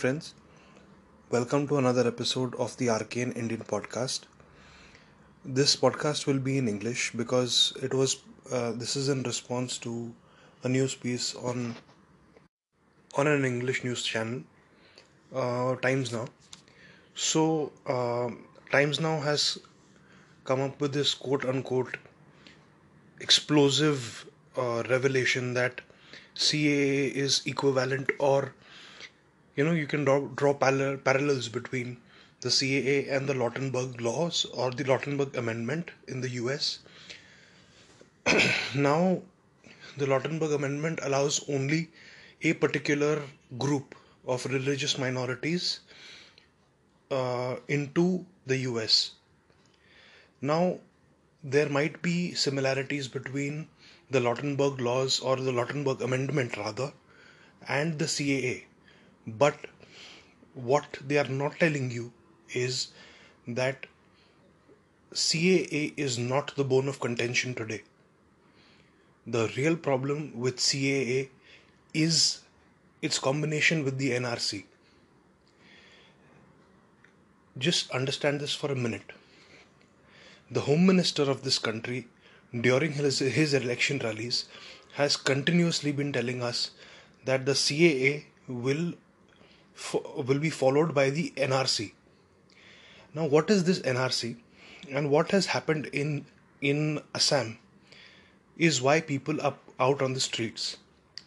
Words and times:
friends. 0.00 0.32
Welcome 1.30 1.68
to 1.68 1.76
another 1.76 2.06
episode 2.08 2.54
of 2.54 2.74
the 2.78 2.88
Arcane 2.88 3.32
Indian 3.32 3.60
podcast. 3.70 4.20
This 5.44 5.76
podcast 5.76 6.26
will 6.26 6.38
be 6.38 6.56
in 6.56 6.68
English 6.68 7.10
because 7.14 7.74
it 7.82 7.92
was 7.92 8.14
uh, 8.50 8.72
this 8.72 8.96
is 8.96 9.10
in 9.10 9.22
response 9.24 9.76
to 9.86 10.14
a 10.64 10.70
news 10.70 10.94
piece 10.94 11.34
on 11.34 11.74
on 13.18 13.26
an 13.26 13.44
English 13.44 13.82
news 13.84 14.02
channel, 14.02 14.40
uh, 15.34 15.76
Times 15.76 16.12
Now. 16.12 16.24
So, 17.14 17.70
uh, 17.86 18.30
Times 18.72 19.00
Now 19.00 19.20
has 19.20 19.58
come 20.44 20.62
up 20.62 20.80
with 20.80 20.94
this 20.94 21.12
quote 21.12 21.44
unquote 21.44 21.98
explosive 23.20 24.24
uh, 24.56 24.82
revelation 24.88 25.52
that 25.60 25.82
CAA 26.36 27.12
is 27.26 27.42
equivalent 27.44 28.10
or 28.18 28.54
you 29.60 29.66
know 29.66 29.72
you 29.72 29.86
can 29.86 30.04
draw, 30.06 30.20
draw 30.40 30.54
parallel, 30.54 30.96
parallels 30.96 31.48
between 31.54 31.98
the 32.40 32.48
CAA 32.48 33.14
and 33.14 33.26
the 33.28 33.34
Lautenberg 33.34 34.00
laws 34.00 34.46
or 34.54 34.70
the 34.70 34.84
Lautenberg 34.84 35.36
amendment 35.36 35.90
in 36.08 36.22
the 36.22 36.30
US. 36.42 36.78
now 38.74 39.20
the 39.98 40.06
Lautenberg 40.06 40.54
amendment 40.54 41.00
allows 41.02 41.44
only 41.56 41.90
a 42.42 42.54
particular 42.54 43.20
group 43.58 43.94
of 44.26 44.46
religious 44.46 44.96
minorities 44.96 45.80
uh, 47.10 47.56
into 47.68 48.24
the 48.46 48.56
US. 48.70 49.10
Now 50.40 50.78
there 51.44 51.68
might 51.68 52.00
be 52.00 52.32
similarities 52.32 53.08
between 53.08 53.68
the 54.10 54.20
Lautenberg 54.20 54.80
laws 54.80 55.20
or 55.20 55.36
the 55.36 55.52
Lautenberg 55.52 56.00
amendment 56.00 56.56
rather 56.56 56.92
and 57.68 57.98
the 57.98 58.06
CAA 58.06 58.64
but 59.26 59.66
what 60.54 60.98
they 61.06 61.18
are 61.18 61.28
not 61.28 61.58
telling 61.58 61.90
you 61.90 62.12
is 62.52 62.88
that 63.46 63.86
CAA 65.12 65.92
is 65.96 66.18
not 66.18 66.54
the 66.56 66.64
bone 66.64 66.88
of 66.88 67.00
contention 67.00 67.54
today. 67.54 67.82
The 69.26 69.52
real 69.56 69.76
problem 69.76 70.32
with 70.38 70.56
CAA 70.56 71.28
is 71.92 72.40
its 73.02 73.18
combination 73.18 73.84
with 73.84 73.98
the 73.98 74.10
NRC. 74.12 74.64
Just 77.58 77.90
understand 77.90 78.40
this 78.40 78.54
for 78.54 78.70
a 78.70 78.76
minute. 78.76 79.12
The 80.50 80.62
Home 80.62 80.86
Minister 80.86 81.22
of 81.30 81.42
this 81.42 81.58
country, 81.58 82.08
during 82.58 82.92
his, 82.92 83.18
his 83.18 83.54
election 83.54 83.98
rallies, 83.98 84.46
has 84.94 85.16
continuously 85.16 85.92
been 85.92 86.12
telling 86.12 86.42
us 86.42 86.70
that 87.24 87.46
the 87.46 87.52
CAA 87.52 88.24
will 88.48 88.94
will 89.94 90.38
be 90.38 90.50
followed 90.50 90.94
by 90.94 91.10
the 91.10 91.32
NRC. 91.36 91.92
Now, 93.14 93.26
what 93.26 93.50
is 93.50 93.64
this 93.64 93.80
NRC, 93.80 94.36
and 94.90 95.10
what 95.10 95.30
has 95.32 95.46
happened 95.46 95.86
in 95.86 96.26
in 96.60 97.00
Assam 97.14 97.58
is 98.56 98.82
why 98.82 99.00
people 99.00 99.40
are 99.40 99.54
out 99.78 100.02
on 100.02 100.12
the 100.12 100.20
streets. 100.20 100.76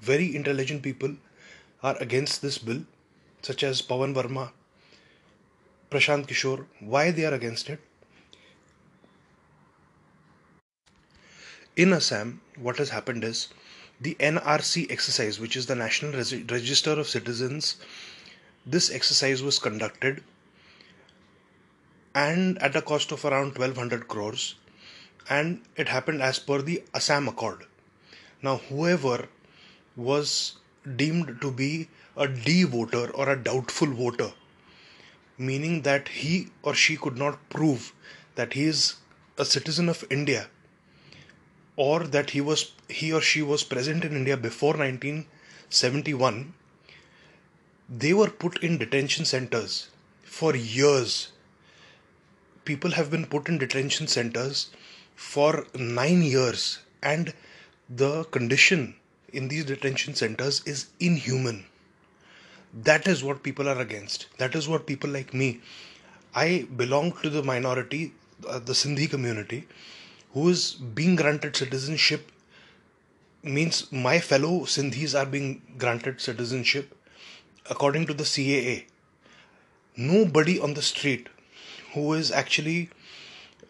Very 0.00 0.34
intelligent 0.36 0.82
people 0.82 1.16
are 1.82 1.96
against 1.98 2.42
this 2.42 2.58
bill, 2.58 2.82
such 3.42 3.62
as 3.62 3.82
Pavan 3.82 4.14
Varma, 4.14 4.52
Prashant 5.90 6.26
Kishor. 6.26 6.66
Why 6.80 7.10
they 7.10 7.24
are 7.24 7.34
against 7.34 7.68
it? 7.68 7.80
In 11.76 11.92
Assam, 11.92 12.40
what 12.56 12.78
has 12.78 12.90
happened 12.90 13.24
is 13.24 13.48
the 14.00 14.14
NRC 14.20 14.90
exercise, 14.90 15.38
which 15.40 15.56
is 15.56 15.66
the 15.66 15.74
National 15.74 16.12
Register 16.12 16.92
of 16.92 17.08
Citizens 17.08 17.76
this 18.66 18.90
exercise 18.90 19.42
was 19.42 19.58
conducted 19.58 20.22
and 22.14 22.60
at 22.62 22.74
a 22.74 22.82
cost 22.82 23.12
of 23.12 23.24
around 23.24 23.56
1200 23.58 24.08
crores 24.08 24.56
and 25.28 25.62
it 25.76 25.88
happened 25.88 26.22
as 26.22 26.38
per 26.38 26.62
the 26.62 26.82
Assam 26.94 27.28
Accord. 27.28 27.64
Now, 28.42 28.56
whoever 28.56 29.28
was 29.96 30.56
deemed 30.96 31.40
to 31.40 31.50
be 31.50 31.88
a 32.16 32.28
D 32.28 32.64
voter 32.64 33.10
or 33.10 33.28
a 33.28 33.36
doubtful 33.36 33.88
voter, 33.88 34.32
meaning 35.38 35.82
that 35.82 36.08
he 36.08 36.48
or 36.62 36.74
she 36.74 36.96
could 36.96 37.16
not 37.16 37.48
prove 37.50 37.92
that 38.34 38.52
he 38.52 38.64
is 38.64 38.96
a 39.38 39.44
citizen 39.44 39.88
of 39.88 40.04
India 40.10 40.48
or 41.76 42.00
that 42.00 42.30
he 42.30 42.40
was 42.40 42.72
he 42.88 43.12
or 43.12 43.20
she 43.20 43.42
was 43.42 43.62
present 43.64 44.04
in 44.04 44.16
India 44.16 44.36
before 44.36 44.74
1971 44.74 46.54
they 47.88 48.12
were 48.12 48.30
put 48.30 48.62
in 48.62 48.78
detention 48.78 49.24
centers 49.24 49.88
for 50.24 50.56
years. 50.56 51.32
People 52.64 52.90
have 52.92 53.10
been 53.10 53.26
put 53.26 53.48
in 53.48 53.58
detention 53.58 54.08
centers 54.08 54.70
for 55.14 55.66
nine 55.74 56.22
years, 56.22 56.80
and 57.02 57.32
the 57.88 58.24
condition 58.24 58.96
in 59.32 59.48
these 59.48 59.64
detention 59.64 60.14
centers 60.14 60.62
is 60.66 60.88
inhuman. 60.98 61.64
That 62.74 63.06
is 63.06 63.22
what 63.22 63.42
people 63.42 63.68
are 63.68 63.78
against. 63.78 64.26
That 64.38 64.54
is 64.54 64.68
what 64.68 64.86
people 64.86 65.10
like 65.10 65.32
me. 65.32 65.60
I 66.34 66.66
belong 66.76 67.12
to 67.22 67.30
the 67.30 67.42
minority, 67.42 68.12
uh, 68.46 68.58
the 68.58 68.72
Sindhi 68.72 69.08
community, 69.08 69.66
who 70.32 70.48
is 70.48 70.72
being 70.72 71.16
granted 71.16 71.56
citizenship 71.56 72.30
means 73.42 73.90
my 73.92 74.18
fellow 74.18 74.62
Sindhis 74.62 75.18
are 75.18 75.24
being 75.24 75.62
granted 75.78 76.20
citizenship 76.20 76.92
according 77.70 78.06
to 78.06 78.14
the 78.14 78.24
CAA, 78.24 78.84
nobody 79.96 80.60
on 80.60 80.74
the 80.74 80.82
street 80.82 81.28
who 81.94 82.12
is 82.12 82.30
actually 82.30 82.90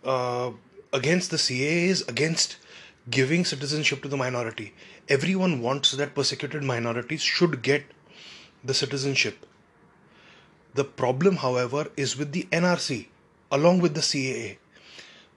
uh, 0.05 0.51
against 0.93 1.31
the 1.31 1.37
CAA 1.37 1.89
is 1.89 2.03
against 2.09 2.57
giving 3.09 3.45
citizenship 3.45 4.03
to 4.03 4.09
the 4.09 4.17
minority. 4.17 4.75
Everyone 5.09 5.61
wants 5.61 5.93
that 5.93 6.15
persecuted 6.15 6.63
minorities 6.63 7.23
should 7.23 7.63
get 7.63 7.85
the 8.65 8.75
citizenship. 8.75 9.47
The 10.75 10.85
problem, 10.85 11.37
however, 11.37 11.89
is 11.97 12.17
with 12.19 12.33
the 12.33 12.49
NRC 12.53 13.07
along 13.51 13.81
with 13.81 13.95
the 13.95 14.01
CAA. 14.01 14.59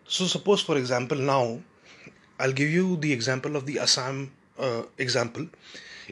So, 0.08 0.26
suppose, 0.26 0.62
for 0.62 0.78
example, 0.78 1.18
now 1.18 1.62
I'll 2.40 2.52
give 2.52 2.70
you 2.70 2.97
the 2.97 3.14
example 3.14 3.56
of 3.56 3.66
the 3.68 3.80
Assam 3.80 4.31
uh, 4.58 4.84
example. 4.97 5.47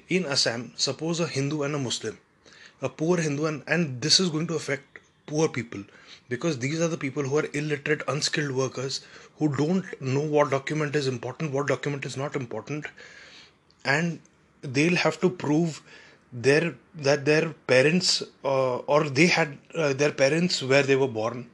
In 0.10 0.26
Assam, 0.26 0.74
suppose 0.76 1.20
a 1.20 1.28
Hindu 1.28 1.64
and 1.64 1.74
a 1.74 1.80
Muslim 1.80 2.20
a 2.82 2.90
poor 2.90 3.18
Hindu, 3.18 3.46
and, 3.46 3.64
and 3.68 4.02
this 4.02 4.20
is 4.20 4.30
going 4.30 4.48
to 4.48 4.56
affect 4.56 5.00
poor 5.26 5.50
people 5.50 5.84
because 6.30 6.60
these 6.60 6.82
are 6.82 6.88
the 6.88 6.98
people 6.98 7.24
who 7.24 7.38
are 7.38 7.48
illiterate, 7.54 8.02
unskilled 8.08 8.52
workers 8.52 9.02
who 9.40 9.56
don't 9.56 9.86
know 10.02 10.22
what 10.22 10.50
document 10.50 10.96
is 10.96 11.08
important, 11.08 11.52
what 11.52 11.68
document 11.68 12.06
is 12.06 12.18
not 12.18 12.36
important, 12.36 12.86
and 13.86 14.20
they'll 14.62 14.96
have 14.96 15.20
to 15.22 15.30
prove 15.30 15.82
their 16.32 16.76
that 16.96 17.24
their 17.26 17.54
parents 17.68 18.24
uh, 18.44 18.78
or 18.78 19.10
they 19.10 19.28
had 19.28 19.58
uh, 19.76 19.94
their 19.94 20.12
parents 20.12 20.62
where 20.62 20.84
they 20.84 20.96
were 20.96 21.08
born 21.08 21.50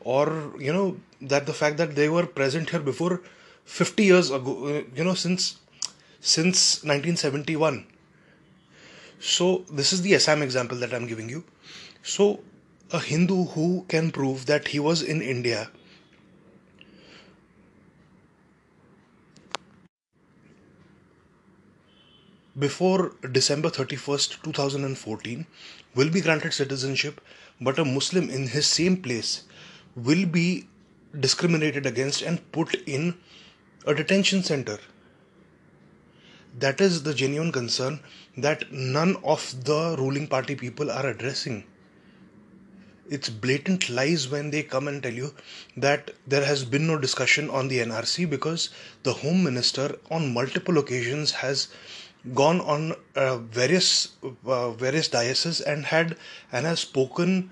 or 0.00 0.52
you 0.58 0.72
know 0.72 0.96
that 1.20 1.46
the 1.46 1.52
fact 1.52 1.76
that 1.76 1.94
they 1.94 2.08
were 2.08 2.26
present 2.26 2.70
here 2.70 2.80
before 2.80 3.20
50 3.66 4.02
years 4.02 4.30
ago 4.30 4.66
uh, 4.66 4.82
you 4.94 5.04
know 5.04 5.14
since 5.14 5.58
since 6.20 6.82
1971 6.84 7.86
so, 9.20 9.64
this 9.70 9.92
is 9.92 10.02
the 10.02 10.14
Assam 10.14 10.42
example 10.42 10.78
that 10.78 10.92
I'm 10.92 11.06
giving 11.06 11.28
you. 11.28 11.44
So, 12.02 12.40
a 12.90 12.98
Hindu 12.98 13.44
who 13.44 13.84
can 13.88 14.10
prove 14.10 14.46
that 14.46 14.68
he 14.68 14.78
was 14.78 15.02
in 15.02 15.22
India 15.22 15.70
before 22.58 23.12
December 23.32 23.68
31st, 23.68 24.42
2014 24.42 25.46
will 25.94 26.10
be 26.10 26.20
granted 26.20 26.52
citizenship, 26.52 27.20
but 27.60 27.78
a 27.78 27.84
Muslim 27.84 28.30
in 28.30 28.48
his 28.48 28.66
same 28.66 28.96
place 28.96 29.44
will 29.96 30.26
be 30.26 30.68
discriminated 31.18 31.86
against 31.86 32.22
and 32.22 32.52
put 32.52 32.74
in 32.86 33.14
a 33.86 33.94
detention 33.94 34.42
center 34.42 34.78
that 36.58 36.80
is 36.80 37.02
the 37.02 37.14
genuine 37.14 37.52
concern 37.52 38.00
that 38.36 38.70
none 38.72 39.16
of 39.24 39.64
the 39.64 39.96
ruling 39.98 40.26
party 40.26 40.54
people 40.54 40.90
are 40.90 41.06
addressing. 41.06 41.64
It's 43.10 43.28
blatant 43.28 43.90
lies 43.90 44.28
when 44.28 44.50
they 44.50 44.62
come 44.62 44.88
and 44.88 45.02
tell 45.02 45.12
you 45.12 45.34
that 45.76 46.12
there 46.26 46.44
has 46.44 46.64
been 46.64 46.86
no 46.86 46.98
discussion 46.98 47.50
on 47.50 47.68
the 47.68 47.80
NRC 47.80 48.28
because 48.30 48.70
the 49.02 49.12
Home 49.12 49.44
Minister 49.44 49.96
on 50.10 50.32
multiple 50.32 50.78
occasions 50.78 51.32
has 51.32 51.68
gone 52.32 52.60
on 52.62 52.94
uh, 53.14 53.36
various 53.38 54.14
uh, 54.46 54.70
various 54.70 55.08
dioceses 55.08 55.60
and 55.60 55.84
had 55.84 56.16
and 56.50 56.64
has 56.64 56.80
spoken 56.80 57.50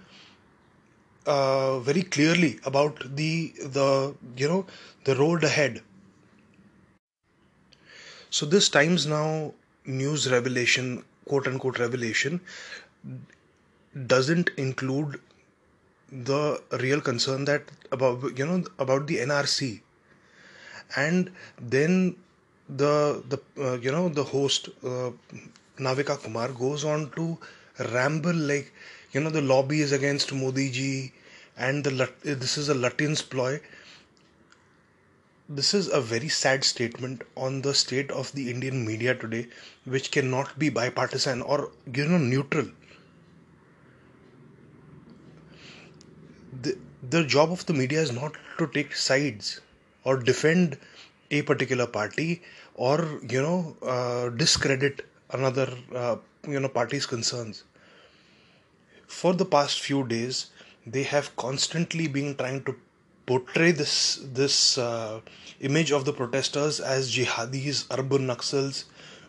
uh, 1.27 1.79
very 1.81 2.03
clearly 2.03 2.59
about 2.65 3.17
the 3.17 3.53
the 3.59 4.15
you 4.37 4.49
know 4.49 4.65
the 5.05 5.15
road 5.17 5.45
ahead 5.45 5.83
so 8.33 8.47
this 8.47 8.69
Times 8.69 9.07
Now 9.07 9.53
news 9.85 10.31
revelation, 10.33 11.05
quote 11.29 11.47
unquote 11.47 11.79
revelation, 11.79 12.41
doesn't 14.07 14.51
include 14.57 15.21
the 16.11 16.61
real 16.81 17.01
concern 17.01 17.45
that 17.47 17.63
about 17.91 18.37
you 18.39 18.47
know 18.47 18.65
about 18.79 19.07
the 19.07 19.19
NRC 19.19 19.81
and 20.97 21.31
then 21.61 22.17
the 22.69 23.23
the 23.29 23.39
uh, 23.67 23.79
you 23.79 23.91
know 23.93 24.09
the 24.09 24.25
host 24.25 24.69
uh, 24.85 25.11
Navika 25.79 26.19
Kumar 26.23 26.49
goes 26.49 26.85
on 26.85 27.11
to 27.17 27.39
ramble 27.93 28.35
like 28.35 28.73
you 29.13 29.21
know 29.21 29.31
the 29.31 29.41
lobby 29.43 29.81
is 29.81 29.93
against 29.93 30.33
Modi 30.33 30.71
ji 30.71 31.13
and 31.57 31.85
the 31.85 32.11
this 32.25 32.57
is 32.59 32.69
a 32.69 32.75
Lutyens 32.75 33.23
ploy 33.29 33.61
this 35.57 35.75
is 35.75 35.89
a 35.89 36.01
very 36.01 36.29
sad 36.29 36.65
statement 36.65 37.23
on 37.37 37.63
the 37.63 37.75
state 37.75 38.11
of 38.11 38.33
the 38.33 38.51
Indian 38.51 38.85
media 38.87 39.15
today, 39.15 39.49
which 39.85 40.11
cannot 40.11 40.59
be 40.59 40.69
bipartisan 40.71 41.43
or 41.43 41.71
you 41.95 42.07
know 42.07 42.19
neutral. 42.19 42.69
The, 46.63 46.79
the 47.11 47.25
job 47.25 47.53
of 47.53 47.67
the 47.67 47.75
media 47.75 48.01
is 48.01 48.13
not 48.13 48.35
to 48.59 48.67
take 48.69 48.95
sides 48.97 49.61
or 50.05 50.17
defend 50.17 50.79
a 51.31 51.43
particular 51.43 51.87
party 51.87 52.43
or 52.75 53.21
you 53.29 53.43
know 53.43 53.77
uh, 53.83 54.29
discredit 54.31 55.07
another 55.31 55.69
uh, 55.95 56.17
you 56.49 56.61
know 56.61 56.69
party's 56.69 57.07
concerns. 57.07 57.65
For 59.07 59.33
the 59.33 59.45
past 59.45 59.81
few 59.81 60.05
days, 60.09 60.47
they 60.85 61.05
have 61.05 61.37
constantly 61.37 62.09
been 62.09 62.35
trying 62.35 62.65
to 62.65 62.77
portray 63.27 63.71
this 63.71 64.17
this 64.41 64.79
uh, 64.79 65.21
image 65.61 65.93
of 65.93 66.05
the 66.05 66.13
protesters 66.13 66.81
as 66.81 67.15
jihadis, 67.15 67.87
urban 67.97 68.27
Naxals, 68.27 68.85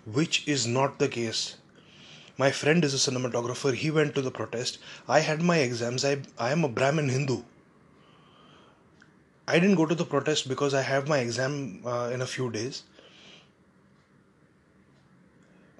which 0.06 0.48
is 0.48 0.66
not 0.68 1.00
the 1.00 1.08
case. 1.08 1.58
My 2.38 2.52
friend 2.52 2.84
is 2.84 2.94
a 2.94 3.12
cinematographer. 3.12 3.74
He 3.74 3.92
went 3.92 4.16
to 4.16 4.22
the 4.22 4.32
protest. 4.32 4.80
I 5.08 5.20
had 5.20 5.42
my 5.42 5.58
exams. 5.58 6.06
I 6.06 6.22
I 6.38 6.52
am 6.52 6.64
a 6.64 6.70
Brahmin 6.70 7.10
Hindu. 7.10 7.44
I 9.48 9.60
didn't 9.60 9.76
go 9.76 9.86
to 9.86 9.96
the 9.96 10.06
protest 10.06 10.48
because 10.48 10.74
I 10.74 10.82
have 10.82 11.08
my 11.08 11.20
exam 11.20 11.82
uh, 11.86 12.10
in 12.14 12.22
a 12.22 12.26
few 12.26 12.50
days. 12.50 12.84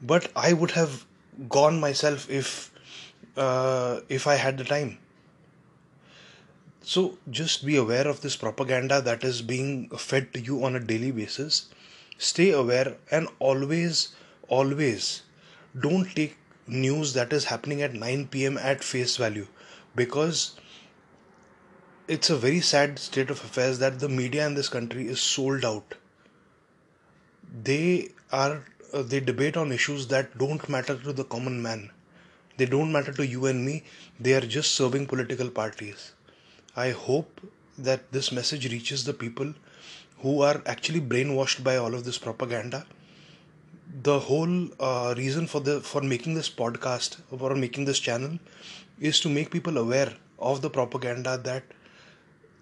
But 0.02 0.32
I 0.36 0.52
would 0.54 0.72
have 0.72 1.06
gone 1.50 1.80
myself 1.80 2.30
if 2.30 2.72
uh, 3.38 4.02
if 4.10 4.28
I 4.28 4.36
had 4.36 4.58
the 4.58 4.64
time. 4.66 4.98
So 6.86 7.18
just 7.30 7.66
be 7.66 7.78
aware 7.78 8.08
of 8.08 8.22
this 8.22 8.36
propaganda 8.36 9.02
that 9.02 9.24
is 9.24 9.42
being 9.42 9.90
fed 9.90 10.34
to 10.34 10.40
you 10.42 10.64
on 10.66 10.76
a 10.76 10.80
daily 10.80 11.12
basis. 11.12 11.70
Stay 12.18 12.52
aware 12.52 12.98
and 13.10 13.30
always, 13.40 14.10
always 14.50 15.22
don't 15.80 16.14
take 16.14 16.38
news 16.68 17.14
that 17.14 17.32
is 17.34 17.46
happening 17.46 17.82
at 17.82 17.94
9 17.94 18.28
pm 18.28 18.58
at 18.58 18.84
face 18.84 19.16
value 19.18 19.48
because 19.96 20.56
it's 22.08 22.30
a 22.30 22.36
very 22.36 22.60
sad 22.60 23.00
state 23.00 23.30
of 23.30 23.44
affairs 23.44 23.80
that 23.80 24.00
the 24.00 24.10
media 24.10 24.46
in 24.46 24.54
this 24.54 24.70
country 24.70 25.08
is 25.08 25.22
sold 25.22 25.64
out. 25.64 25.96
They 27.64 28.10
are 28.32 28.66
uh, 28.94 29.04
they 29.04 29.22
debate 29.22 29.56
on 29.56 29.72
issues 29.72 30.08
that 30.08 30.38
don't 30.38 30.68
matter 30.68 30.98
to 30.98 31.14
the 31.14 31.24
common 31.24 31.62
man. 31.62 31.92
They 32.58 32.66
don't 32.66 32.92
matter 32.92 33.14
to 33.14 33.26
you 33.26 33.46
and 33.46 33.66
me. 33.66 33.84
They 34.20 34.34
are 34.34 34.42
just 34.42 34.76
serving 34.76 35.08
political 35.08 35.50
parties. 35.50 36.12
I 36.76 36.90
hope 36.92 37.42
that 37.78 38.12
this 38.12 38.32
message 38.32 38.72
reaches 38.72 39.04
the 39.04 39.14
people 39.14 39.54
who 40.20 40.42
are 40.42 40.62
actually 40.66 41.02
brainwashed 41.02 41.64
by 41.64 41.78
all 41.78 41.94
of 41.94 42.04
this 42.04 42.18
propaganda. 42.18 42.86
The 44.02 44.20
whole 44.20 44.70
uh, 44.80 45.14
reason 45.16 45.46
for 45.46 45.62
the 45.62 45.82
for 45.82 46.02
making 46.02 46.34
this 46.34 46.50
podcast 46.50 47.18
or 47.30 47.56
making 47.56 47.86
this 47.86 48.00
channel 48.00 48.40
is 49.00 49.20
to 49.20 49.30
make 49.30 49.52
people 49.52 49.78
aware 49.78 50.14
of 50.40 50.62
the 50.62 50.70
propaganda 50.70 51.38
that 51.44 51.64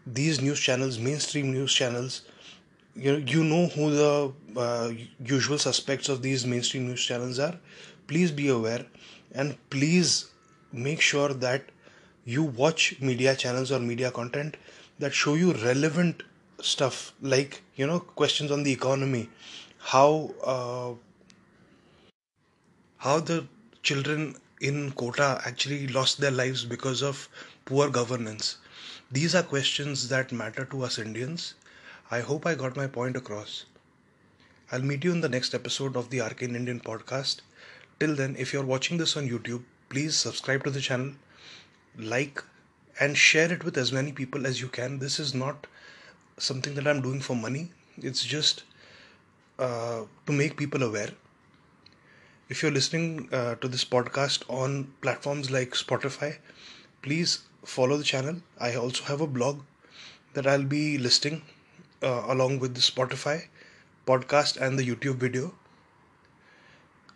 these 0.05 0.41
news 0.41 0.59
channels, 0.59 0.99
mainstream 0.99 1.51
news 1.53 1.73
channels, 1.73 2.23
you 2.95 3.11
know, 3.13 3.17
you 3.19 3.43
know 3.43 3.67
who 3.67 3.91
the 3.91 4.33
uh, 4.57 4.91
usual 5.23 5.57
suspects 5.57 6.09
of 6.09 6.21
these 6.21 6.45
mainstream 6.45 6.87
news 6.87 7.03
channels 7.03 7.39
are. 7.39 7.57
Please 8.07 8.31
be 8.31 8.49
aware 8.49 8.85
and 9.33 9.55
please 9.69 10.31
make 10.73 10.99
sure 10.99 11.29
that 11.29 11.63
you 12.33 12.43
watch 12.43 12.83
media 12.99 13.35
channels 13.35 13.71
or 13.71 13.79
media 13.79 14.11
content 14.11 14.57
that 14.99 15.13
show 15.13 15.33
you 15.35 15.53
relevant 15.63 16.23
stuff 16.61 17.13
like 17.21 17.61
you 17.75 17.87
know 17.87 17.99
questions 18.21 18.51
on 18.51 18.63
the 18.63 18.71
economy 18.71 19.29
how 19.93 20.09
uh, 20.43 20.91
how 22.97 23.19
the 23.19 23.47
children 23.83 24.35
in 24.59 24.91
Kota 24.91 25.41
actually 25.45 25.87
lost 25.87 26.19
their 26.19 26.31
lives 26.31 26.65
because 26.65 27.01
of 27.01 27.27
poor 27.65 27.89
governance. 27.89 28.57
These 29.11 29.33
are 29.33 29.41
questions 29.41 30.07
that 30.09 30.31
matter 30.31 30.65
to 30.65 30.83
us 30.83 30.99
Indians. 30.99 31.55
I 32.11 32.19
hope 32.19 32.45
I 32.45 32.53
got 32.53 32.77
my 32.77 32.85
point 32.85 33.15
across. 33.17 33.65
I'll 34.71 34.83
meet 34.83 35.03
you 35.03 35.11
in 35.11 35.21
the 35.21 35.29
next 35.29 35.55
episode 35.55 35.95
of 35.95 36.11
the 36.11 36.21
Arcane 36.21 36.55
Indian 36.55 36.79
podcast. 36.79 37.41
Till 37.99 38.15
then 38.15 38.35
if 38.37 38.53
you're 38.53 38.71
watching 38.75 38.97
this 38.97 39.17
on 39.17 39.27
YouTube 39.27 39.63
please 39.89 40.15
subscribe 40.15 40.63
to 40.63 40.69
the 40.69 40.79
channel 40.79 41.13
like 41.97 42.43
and 42.99 43.17
share 43.17 43.51
it 43.51 43.63
with 43.63 43.77
as 43.77 43.91
many 43.91 44.11
people 44.11 44.45
as 44.45 44.61
you 44.61 44.67
can. 44.67 44.99
This 44.99 45.19
is 45.19 45.33
not 45.33 45.67
something 46.37 46.75
that 46.75 46.87
I'm 46.87 47.01
doing 47.01 47.19
for 47.21 47.35
money, 47.35 47.71
it's 47.97 48.23
just 48.23 48.63
uh, 49.59 50.03
to 50.25 50.31
make 50.31 50.57
people 50.57 50.83
aware. 50.83 51.11
If 52.49 52.61
you're 52.61 52.71
listening 52.71 53.29
uh, 53.31 53.55
to 53.55 53.67
this 53.67 53.83
podcast 53.85 54.43
on 54.49 54.93
platforms 55.01 55.49
like 55.49 55.71
Spotify, 55.71 56.37
please 57.01 57.39
follow 57.65 57.97
the 57.97 58.03
channel. 58.03 58.41
I 58.59 58.75
also 58.75 59.03
have 59.05 59.21
a 59.21 59.27
blog 59.27 59.61
that 60.33 60.45
I'll 60.47 60.63
be 60.63 60.97
listing 60.97 61.41
uh, 62.03 62.25
along 62.27 62.59
with 62.59 62.75
the 62.75 62.81
Spotify 62.81 63.47
podcast 64.05 64.57
and 64.57 64.77
the 64.77 64.87
YouTube 64.87 65.15
video. 65.15 65.53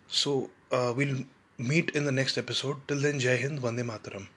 So 0.08 0.50
uh, 0.72 0.92
we'll 0.96 1.24
meet 1.58 1.90
in 1.90 2.04
the 2.04 2.12
next 2.12 2.38
episode. 2.38 2.76
Till 2.88 3.00
then, 3.00 3.20
Jai 3.20 3.36
Hind, 3.36 3.60
Vande 3.60 3.84
Mataram. 3.84 4.28